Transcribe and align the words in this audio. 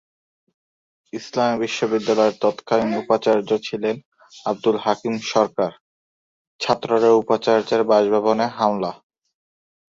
ইসলামী 1.13 1.55
বিশ্ববিদ্যালয়ের 1.63 2.35
তৎকালীন 2.43 2.91
উপাচার্য 3.01 3.49
ছিলেন 3.67 3.95
আব্দুল 4.45 4.77
হাকিম 4.85 5.15
সরকার, 5.31 5.71
ছাত্ররা 6.59 7.09
উপাচার্যের 7.21 7.81
বাসভবনে 7.89 8.45
হামলা। 8.57 8.91